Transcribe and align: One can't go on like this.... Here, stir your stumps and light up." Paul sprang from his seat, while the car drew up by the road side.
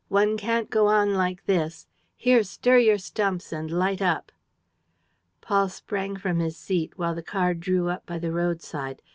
One 0.09 0.35
can't 0.35 0.71
go 0.71 0.87
on 0.87 1.13
like 1.13 1.45
this.... 1.45 1.85
Here, 2.17 2.41
stir 2.41 2.79
your 2.79 2.97
stumps 2.97 3.53
and 3.53 3.69
light 3.69 4.01
up." 4.01 4.31
Paul 5.41 5.69
sprang 5.69 6.17
from 6.17 6.39
his 6.39 6.57
seat, 6.57 6.97
while 6.97 7.13
the 7.13 7.21
car 7.21 7.53
drew 7.53 7.87
up 7.87 8.03
by 8.07 8.17
the 8.17 8.31
road 8.31 8.63
side. 8.63 9.03